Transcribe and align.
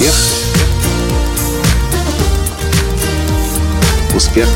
Успех. 0.00 0.14
Успех. 4.16 4.48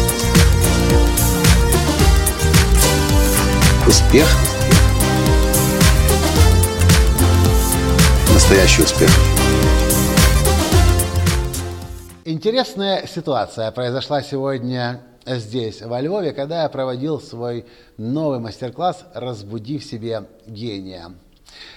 Успех. 3.87 4.27
Настоящий 8.33 8.83
успех. 8.85 9.11
Интересная 12.25 13.07
ситуация 13.07 13.71
произошла 13.71 14.23
сегодня 14.23 15.03
здесь, 15.27 15.83
во 15.83 16.01
Львове, 16.01 16.33
когда 16.33 16.63
я 16.63 16.71
проводил 16.71 17.21
свой 17.21 17.67
новый 17.99 18.39
мастер-класс 18.39 19.05
«Разбуди 19.13 19.79
в 19.79 19.85
себе 19.85 20.25
гения». 20.47 21.13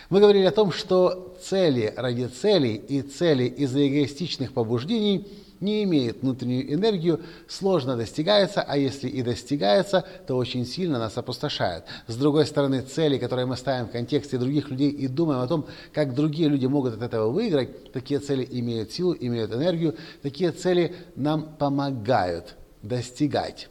Мы 0.10 0.20
говорили 0.20 0.46
о 0.46 0.52
том, 0.52 0.72
что 0.72 1.36
цели 1.42 1.94
ради 1.96 2.26
целей 2.26 2.76
и 2.76 3.02
цели 3.02 3.44
из-за 3.44 3.88
эгоистичных 3.88 4.54
побуждений 4.54 5.28
не 5.60 5.84
имеют 5.84 6.22
внутреннюю 6.22 6.74
энергию, 6.74 7.22
сложно 7.48 7.96
достигаются, 7.96 8.62
а 8.62 8.78
если 8.78 9.10
и 9.10 9.22
достигаются, 9.22 10.06
то 10.28 10.36
очень 10.36 10.66
сильно 10.66 11.00
нас 11.00 11.18
опустошают. 11.18 11.86
С 12.08 12.16
другой 12.16 12.46
стороны, 12.46 12.82
цели, 12.82 13.18
которые 13.18 13.46
мы 13.46 13.58
ставим 13.58 13.88
в 13.88 13.92
контексте 13.92 14.38
других 14.38 14.70
людей 14.70 14.90
и 14.90 15.08
думаем 15.08 15.42
о 15.42 15.48
том, 15.48 15.66
как 15.94 16.14
другие 16.14 16.50
люди 16.50 16.66
могут 16.66 16.96
от 16.96 17.02
этого 17.02 17.32
выиграть, 17.32 17.92
такие 17.92 18.20
цели 18.20 18.48
имеют 18.50 18.92
силу, 18.92 19.16
имеют 19.20 19.52
энергию, 19.54 19.96
такие 20.22 20.52
цели 20.52 20.96
нам 21.16 21.56
помогают 21.58 22.56
достигать. 22.82 23.70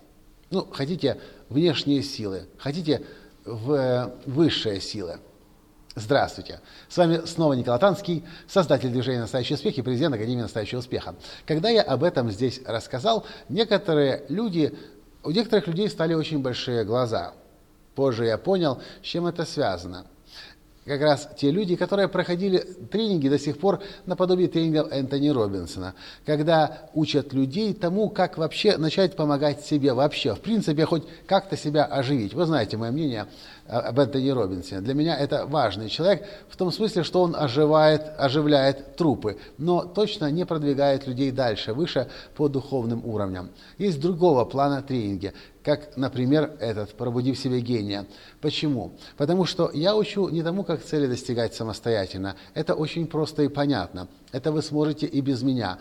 Ну, 0.50 0.66
хотите 0.70 1.18
внешние 1.48 2.02
силы, 2.02 2.42
хотите 2.58 3.02
в 3.44 3.72
э, 3.72 4.10
высшие 4.26 4.80
силы. 4.80 5.18
Здравствуйте! 5.98 6.60
С 6.90 6.98
вами 6.98 7.22
снова 7.24 7.54
Николай 7.54 7.80
Танский, 7.80 8.22
создатель 8.46 8.90
движения 8.90 9.20
«Настоящий 9.20 9.54
успех» 9.54 9.78
и 9.78 9.82
президент 9.82 10.14
Академии 10.14 10.42
«Настоящего 10.42 10.80
успеха». 10.80 11.14
Когда 11.46 11.70
я 11.70 11.80
об 11.80 12.04
этом 12.04 12.30
здесь 12.30 12.60
рассказал, 12.66 13.24
некоторые 13.48 14.26
люди, 14.28 14.76
у 15.24 15.30
некоторых 15.30 15.68
людей 15.68 15.88
стали 15.88 16.12
очень 16.12 16.42
большие 16.42 16.84
глаза. 16.84 17.32
Позже 17.94 18.26
я 18.26 18.36
понял, 18.36 18.82
с 19.02 19.06
чем 19.06 19.26
это 19.26 19.46
связано– 19.46 20.04
как 20.86 21.00
раз 21.00 21.28
те 21.36 21.50
люди, 21.50 21.74
которые 21.74 22.06
проходили 22.06 22.58
тренинги 22.58 23.28
до 23.28 23.40
сих 23.40 23.58
пор 23.58 23.82
наподобие 24.06 24.46
тренингов 24.46 24.92
Энтони 24.92 25.30
Робинсона, 25.30 25.94
когда 26.24 26.88
учат 26.94 27.32
людей 27.32 27.74
тому, 27.74 28.08
как 28.08 28.38
вообще 28.38 28.76
начать 28.76 29.16
помогать 29.16 29.66
себе 29.66 29.92
вообще, 29.92 30.36
в 30.36 30.40
принципе, 30.40 30.84
хоть 30.86 31.02
как-то 31.26 31.56
себя 31.56 31.84
оживить. 31.84 32.34
Вы 32.34 32.46
знаете 32.46 32.76
мое 32.76 32.92
мнение 32.92 33.26
об 33.68 33.98
Энтони 33.98 34.30
Робинсоне. 34.30 34.80
Для 34.80 34.94
меня 34.94 35.16
это 35.16 35.46
важный 35.46 35.88
человек 35.88 36.26
в 36.48 36.56
том 36.56 36.72
смысле, 36.72 37.02
что 37.02 37.22
он 37.22 37.34
оживает, 37.36 38.02
оживляет 38.18 38.96
трупы, 38.96 39.38
но 39.58 39.82
точно 39.82 40.30
не 40.30 40.44
продвигает 40.44 41.06
людей 41.06 41.30
дальше, 41.30 41.72
выше 41.72 42.08
по 42.36 42.48
духовным 42.48 43.04
уровням. 43.04 43.50
Есть 43.78 44.00
другого 44.00 44.44
плана 44.44 44.82
тренинги 44.82 45.32
как, 45.66 45.96
например, 45.96 46.52
этот 46.60 46.94
«Пробуди 46.94 47.32
в 47.32 47.38
себе 47.40 47.60
гения». 47.60 48.06
Почему? 48.40 48.92
Потому 49.16 49.46
что 49.46 49.68
я 49.74 49.96
учу 49.96 50.28
не 50.28 50.44
тому, 50.44 50.62
как 50.62 50.80
цели 50.80 51.08
достигать 51.08 51.56
самостоятельно. 51.56 52.36
Это 52.54 52.74
очень 52.76 53.08
просто 53.08 53.42
и 53.42 53.48
понятно. 53.48 54.06
Это 54.30 54.52
вы 54.52 54.62
сможете 54.62 55.06
и 55.06 55.20
без 55.20 55.42
меня. 55.42 55.78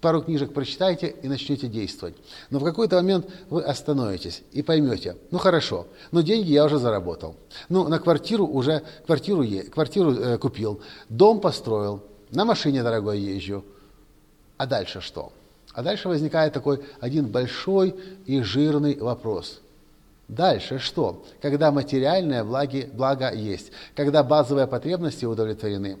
Пару 0.00 0.22
книжек 0.22 0.54
прочитайте 0.54 1.14
и 1.22 1.28
начнете 1.28 1.68
действовать. 1.68 2.16
Но 2.48 2.58
в 2.58 2.64
какой-то 2.64 2.96
момент 2.96 3.26
вы 3.50 3.62
остановитесь 3.62 4.42
и 4.52 4.62
поймете, 4.62 5.16
ну 5.30 5.38
хорошо, 5.38 5.86
но 6.10 6.22
деньги 6.22 6.50
я 6.50 6.64
уже 6.64 6.78
заработал. 6.78 7.36
Ну, 7.68 7.86
на 7.86 7.98
квартиру 7.98 8.46
уже, 8.46 8.82
квартиру, 9.04 9.44
квартиру 9.70 10.12
э, 10.12 10.38
купил, 10.38 10.80
дом 11.10 11.40
построил, 11.40 12.02
на 12.30 12.46
машине 12.46 12.82
дорогой 12.82 13.20
езжу. 13.20 13.62
А 14.56 14.66
дальше 14.66 15.02
что? 15.02 15.32
А 15.74 15.82
дальше 15.82 16.08
возникает 16.08 16.54
такой 16.54 16.82
один 17.00 17.26
большой 17.26 17.94
и 18.24 18.40
жирный 18.40 18.98
вопрос. 18.98 19.60
Дальше 20.28 20.78
что? 20.78 21.24
Когда 21.42 21.72
материальное 21.72 22.44
благи, 22.44 22.88
благо 22.92 23.32
есть, 23.32 23.72
когда 23.94 24.22
базовые 24.22 24.66
потребности 24.66 25.24
удовлетворены. 25.24 25.98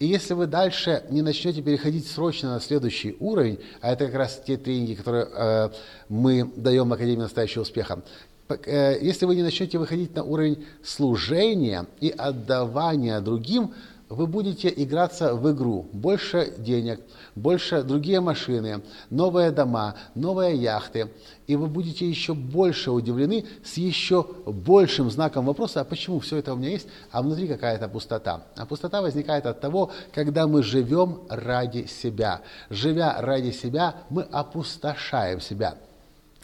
И 0.00 0.06
если 0.06 0.32
вы 0.32 0.46
дальше 0.46 1.04
не 1.10 1.20
начнете 1.20 1.60
переходить 1.60 2.08
срочно 2.08 2.54
на 2.54 2.60
следующий 2.60 3.16
уровень, 3.20 3.58
а 3.82 3.92
это 3.92 4.06
как 4.06 4.14
раз 4.14 4.42
те 4.46 4.56
тренинги, 4.56 4.94
которые 4.94 5.28
э, 5.30 5.70
мы 6.08 6.50
даем 6.56 6.88
в 6.88 6.92
Академии 6.94 7.20
настоящего 7.20 7.62
успеха, 7.62 8.02
э, 8.48 8.96
если 9.02 9.26
вы 9.26 9.36
не 9.36 9.42
начнете 9.42 9.76
выходить 9.76 10.14
на 10.14 10.24
уровень 10.24 10.64
служения 10.82 11.86
и 12.00 12.08
отдавания 12.08 13.20
другим, 13.20 13.74
вы 14.10 14.26
будете 14.26 14.72
играться 14.76 15.34
в 15.34 15.50
игру. 15.52 15.88
Больше 15.92 16.52
денег, 16.58 17.00
больше 17.36 17.82
другие 17.84 18.20
машины, 18.20 18.82
новые 19.08 19.52
дома, 19.52 19.94
новые 20.16 20.56
яхты. 20.56 21.10
И 21.46 21.54
вы 21.54 21.68
будете 21.68 22.08
еще 22.08 22.34
больше 22.34 22.90
удивлены 22.90 23.46
с 23.64 23.76
еще 23.76 24.26
большим 24.44 25.10
знаком 25.10 25.46
вопроса, 25.46 25.80
а 25.80 25.84
почему 25.84 26.18
все 26.18 26.38
это 26.38 26.52
у 26.52 26.56
меня 26.56 26.70
есть, 26.70 26.88
а 27.12 27.22
внутри 27.22 27.46
какая-то 27.46 27.88
пустота. 27.88 28.42
А 28.56 28.66
пустота 28.66 29.00
возникает 29.00 29.46
от 29.46 29.60
того, 29.60 29.92
когда 30.12 30.48
мы 30.48 30.64
живем 30.64 31.20
ради 31.28 31.86
себя. 31.86 32.42
Живя 32.68 33.16
ради 33.20 33.52
себя, 33.52 33.94
мы 34.10 34.22
опустошаем 34.22 35.40
себя. 35.40 35.76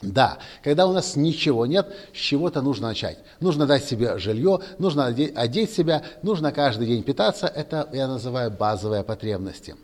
Да, 0.03 0.39
когда 0.63 0.87
у 0.87 0.93
нас 0.93 1.17
ничего 1.17 1.65
нет, 1.65 1.91
с 2.13 2.19
чего-то 2.19 2.61
нужно 2.61 2.89
начать. 2.89 3.19
Нужно 3.41 3.67
дать 3.67 3.85
себе 3.85 4.19
жилье, 4.19 4.61
нужно 4.79 5.07
одеть 5.07 5.71
себя, 5.71 6.03
нужно 6.23 6.53
каждый 6.53 6.87
день 6.87 7.03
питаться. 7.03 7.47
Это 7.47 7.89
я 7.93 8.07
называю 8.07 8.51
базовые 8.51 9.03
потребности. 9.05 9.75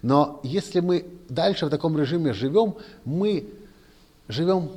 Но 0.00 0.40
если 0.42 0.80
мы 0.80 1.06
дальше 1.28 1.66
в 1.66 1.70
таком 1.70 1.98
режиме 1.98 2.32
живем, 2.32 2.76
мы 3.04 3.46
живем, 4.28 4.70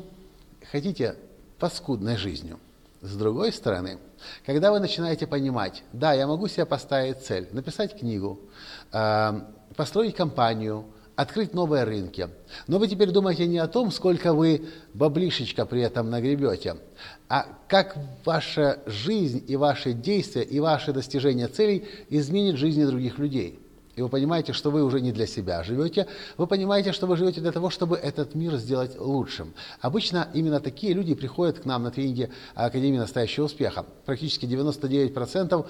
хотите, 0.72 1.16
паскудной 1.58 2.18
жизнью. 2.18 2.60
С 3.02 3.16
другой 3.16 3.54
стороны, 3.54 3.98
когда 4.46 4.72
вы 4.72 4.80
начинаете 4.80 5.28
понимать, 5.28 5.84
да, 5.94 6.14
я 6.14 6.28
могу 6.28 6.48
себе 6.48 6.66
поставить 6.66 7.22
цель, 7.22 7.48
написать 7.52 7.98
книгу, 7.98 8.40
э, 8.92 9.42
построить 9.76 10.16
компанию, 10.16 10.86
открыть 11.16 11.54
новые 11.54 11.84
рынки. 11.84 12.30
Но 12.68 12.78
вы 12.78 12.88
теперь 12.88 13.12
думаете 13.12 13.48
не 13.48 13.58
о 13.58 13.68
том, 13.68 13.92
сколько 13.92 14.34
вы 14.34 14.68
баблишечка 14.94 15.66
при 15.66 15.82
этом 15.82 16.10
нагребете, 16.10 16.78
а 17.30 17.48
как 17.68 17.98
ваша 18.26 18.80
жизнь 18.86 19.44
и 19.48 19.56
ваши 19.56 19.94
действия 19.94 20.44
и 20.44 20.60
ваши 20.60 20.94
достижения 20.94 21.48
целей 21.48 21.86
изменит 22.10 22.58
жизни 22.58 22.86
других 22.86 23.18
людей 23.18 23.65
и 23.96 24.02
вы 24.02 24.10
понимаете, 24.10 24.54
что 24.54 24.72
вы 24.72 24.84
уже 24.84 25.00
не 25.02 25.12
для 25.12 25.26
себя 25.26 25.64
живете, 25.64 26.08
вы 26.38 26.48
понимаете, 26.48 26.92
что 26.92 27.08
вы 27.08 27.16
живете 27.16 27.42
для 27.42 27.52
того, 27.52 27.70
чтобы 27.70 27.96
этот 27.96 28.36
мир 28.36 28.56
сделать 28.58 29.00
лучшим. 29.00 29.54
Обычно 29.82 30.30
именно 30.34 30.60
такие 30.60 30.94
люди 30.94 31.16
приходят 31.16 31.60
к 31.60 31.66
нам 31.66 31.84
на 31.84 31.92
тренинги 31.92 32.30
Академии 32.56 32.98
настоящего 32.98 33.46
успеха. 33.46 33.86
Практически 34.06 34.46
99% 34.46 35.66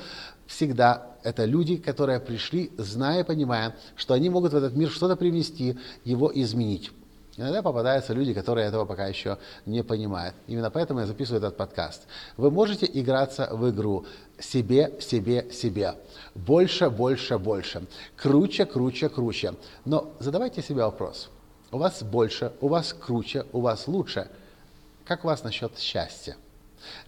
всегда 0.47 1.16
это 1.24 1.46
люди, 1.46 1.78
которые 1.78 2.19
пришли, 2.19 2.72
зная 2.78 3.24
понимая, 3.24 3.75
что 3.96 4.13
они 4.13 4.30
могут 4.30 4.53
в 4.53 4.56
этот 4.56 4.75
мир 4.75 4.90
что-то 4.90 5.16
привнести, 5.16 5.78
его 6.03 6.31
изменить. 6.34 6.92
Иногда 7.38 7.62
попадаются 7.62 8.13
люди, 8.13 8.34
которые 8.34 8.68
этого 8.68 8.85
пока 8.85 9.07
еще 9.07 9.38
не 9.66 9.84
понимают. 9.84 10.35
Именно 10.47 10.72
поэтому 10.72 11.01
я 11.01 11.06
записываю 11.06 11.40
этот 11.40 11.57
подкаст. 11.57 12.07
Вы 12.38 12.50
можете 12.50 12.90
играться 12.91 13.50
в 13.51 13.69
игру 13.69 14.06
себе, 14.40 14.94
себе, 15.01 15.51
себе. 15.51 15.95
Больше, 16.34 16.90
больше, 16.90 17.38
больше. 17.38 17.88
Круче, 18.16 18.66
круче, 18.66 19.09
круче. 19.09 19.56
Но 19.84 20.13
задавайте 20.19 20.62
себе 20.62 20.84
вопрос. 20.84 21.29
У 21.72 21.78
вас 21.78 22.03
больше, 22.03 22.53
у 22.62 22.69
вас 22.69 22.94
круче, 22.94 23.45
у 23.51 23.59
вас 23.59 23.88
лучше. 23.88 24.29
Как 25.03 25.25
у 25.25 25.28
вас 25.28 25.44
насчет 25.44 25.78
счастья? 25.78 26.38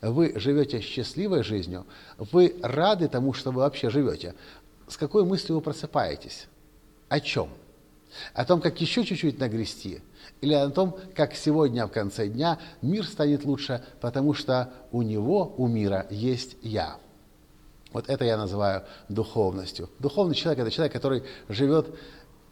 Вы 0.01 0.38
живете 0.38 0.81
счастливой 0.81 1.44
жизнью? 1.44 1.86
Вы 2.18 2.56
рады 2.62 3.07
тому, 3.07 3.31
что 3.31 3.51
вы 3.51 3.62
вообще 3.62 3.90
живете? 3.90 4.36
С 4.90 4.98
какой 4.98 5.24
мыслью 5.24 5.56
вы 5.56 5.62
просыпаетесь? 5.62 6.48
О 7.07 7.22
чем? 7.22 7.50
О 8.33 8.45
том, 8.45 8.62
как 8.62 8.80
еще 8.81 9.04
чуть-чуть 9.04 9.39
нагрести? 9.39 10.01
Или 10.42 10.54
о 10.54 10.69
том, 10.69 10.98
как 11.15 11.36
сегодня 11.36 11.88
в 11.88 11.92
конце 11.92 12.27
дня 12.27 12.59
мир 12.81 13.06
станет 13.06 13.44
лучше, 13.44 13.83
потому 14.01 14.33
что 14.33 14.71
у 14.92 15.01
него, 15.01 15.54
у 15.57 15.68
мира 15.68 16.06
есть 16.09 16.57
я. 16.62 16.98
Вот 17.94 18.09
это 18.09 18.25
я 18.25 18.38
называю 18.38 18.83
духовностью. 19.09 19.89
Духовный 20.00 20.36
человек– 20.36 20.59
это 20.62 20.71
человек, 20.71 20.94
который 20.94 21.24
живет 21.50 21.95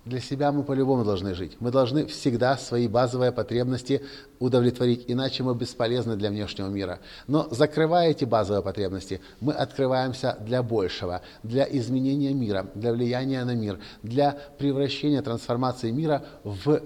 для 0.06 0.20
себя 0.20 0.52
мы 0.52 0.64
по-любому 0.64 1.04
должны 1.04 1.34
жить. 1.34 1.58
Мы 1.60 1.72
должны 1.72 2.06
всегда 2.06 2.58
свои 2.58 2.88
базовые 2.88 3.32
потребности 3.32 4.02
удовлетворить, 4.40 5.06
иначе 5.08 5.42
мы 5.42 5.56
бесполезны 5.56 6.16
для 6.16 6.30
внешнего 6.30 6.68
мира. 6.68 7.00
Но 7.28 7.48
закрывая 7.50 8.12
эти 8.12 8.24
базовые 8.24 8.62
потребности, 8.62 9.20
мы 9.42 9.54
открываемся 9.54 10.38
для 10.40 10.62
большего, 10.62 11.22
для 11.42 11.64
изменения 11.64 12.34
мира, 12.34 12.68
для 12.76 12.94
влияния 12.94 13.44
на 13.44 13.56
мир, 13.56 13.80
для 14.04 14.38
превращения, 14.60 15.22
трансформации 15.24 15.90
мира 15.90 16.24
в 16.44 16.82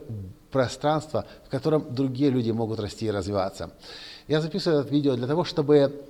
пространство, 0.50 1.26
в 1.46 1.50
котором 1.50 1.94
другие 1.94 2.32
люди 2.32 2.52
могут 2.52 2.80
расти 2.80 3.06
и 3.06 3.12
развиваться. 3.12 3.72
Я 4.28 4.40
записываю 4.42 4.82
это 4.82 4.90
видео 4.90 5.16
для 5.16 5.28
того, 5.28 5.44
чтобы, 5.44 6.06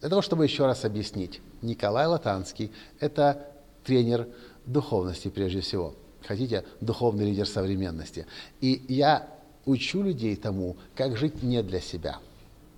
для 0.00 0.10
того, 0.10 0.20
чтобы 0.20 0.44
еще 0.44 0.66
раз 0.66 0.84
объяснить. 0.84 1.40
Николай 1.62 2.06
Латанский– 2.06 2.70
это 3.00 3.46
тренер 3.82 4.28
духовности 4.66 5.28
прежде 5.28 5.60
всего. 5.60 5.94
Хотите, 6.28 6.62
духовный 6.82 7.24
лидер 7.24 7.48
современности. 7.48 8.26
И 8.60 8.84
я 8.88 9.26
учу 9.64 10.02
людей 10.02 10.36
тому, 10.36 10.76
как 10.94 11.16
жить 11.16 11.42
не 11.42 11.62
для 11.62 11.80
себя. 11.80 12.18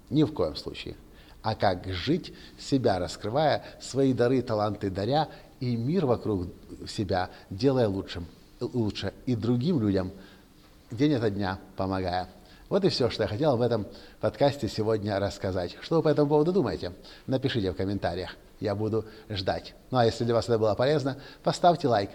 Ни 0.08 0.22
в 0.22 0.32
коем 0.32 0.54
случае. 0.54 0.94
А 1.42 1.56
как 1.56 1.84
жить, 1.92 2.32
себя 2.60 3.00
раскрывая, 3.00 3.64
свои 3.80 4.12
дары, 4.12 4.40
таланты 4.42 4.88
даря, 4.88 5.28
и 5.58 5.74
мир 5.74 6.06
вокруг 6.06 6.46
себя 6.88 7.30
делая 7.50 7.88
лучшим, 7.88 8.26
лучше, 8.60 9.12
и 9.26 9.34
другим 9.34 9.80
людям 9.80 10.12
день 10.92 11.14
ото 11.14 11.28
дня 11.28 11.58
помогая. 11.76 12.28
Вот 12.68 12.84
и 12.84 12.88
все, 12.88 13.10
что 13.10 13.24
я 13.24 13.28
хотел 13.28 13.56
в 13.56 13.62
этом 13.62 13.84
подкасте 14.20 14.68
сегодня 14.68 15.18
рассказать. 15.18 15.76
Что 15.80 15.96
вы 15.96 16.02
по 16.02 16.08
этому 16.08 16.28
поводу 16.28 16.52
думаете? 16.52 16.92
Напишите 17.26 17.72
в 17.72 17.74
комментариях. 17.74 18.36
Я 18.60 18.76
буду 18.76 19.06
ждать. 19.28 19.74
Ну 19.90 19.98
а 19.98 20.04
если 20.04 20.22
для 20.22 20.34
вас 20.34 20.44
это 20.44 20.56
было 20.56 20.76
полезно, 20.76 21.16
поставьте 21.42 21.88
лайк 21.88 22.10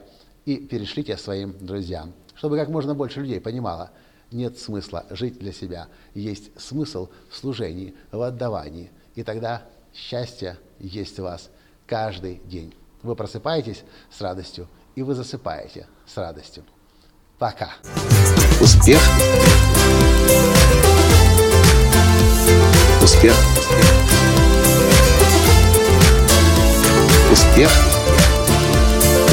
и 0.46 0.58
перешлите 0.58 1.18
своим 1.18 1.56
друзьям, 1.60 2.14
чтобы 2.36 2.58
как 2.58 2.70
можно 2.70 2.94
больше 2.94 3.22
людей 3.22 3.42
понимало, 3.42 3.92
нет 4.32 4.60
смысла 4.60 5.06
жить 5.10 5.40
для 5.40 5.52
себя. 5.52 5.88
Есть 6.14 6.50
смысл 6.60 7.10
в 7.30 7.36
служении, 7.36 7.96
в 8.12 8.22
отдавании. 8.22 8.92
И 9.16 9.24
тогда 9.24 9.64
счастье 9.94 10.58
есть 10.80 11.20
у 11.20 11.24
вас 11.24 11.50
каждый 11.88 12.42
день. 12.46 12.74
Вы 13.02 13.16
просыпаетесь 13.16 13.84
с 14.12 14.22
радостью, 14.22 14.68
и 14.96 15.04
вы 15.04 15.14
засыпаете 15.14 15.88
с 16.06 16.18
радостью. 16.18 16.64
Пока. 17.38 17.74
Успех. 18.62 19.02
Успех. 23.02 23.36
Успех. 27.32 27.95